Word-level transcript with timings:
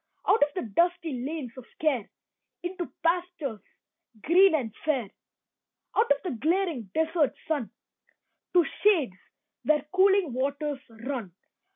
Out 0.27 0.41
of 0.41 0.51
the 0.55 0.63
dusty 0.63 1.13
lanes 1.23 1.51
of 1.57 1.65
care 1.79 2.09
Into 2.63 2.91
pastures 3.03 3.59
green 4.23 4.55
and 4.55 4.73
fair. 4.83 5.11
Out 5.95 6.09
of 6.11 6.23
the 6.23 6.31
glaring 6.39 6.89
desert 6.95 7.35
sun 7.47 7.69
To 8.53 8.65
shades 8.83 9.13
where 9.61 9.85
cooling 9.93 10.33
waters 10.33 10.79
run. 10.89 11.35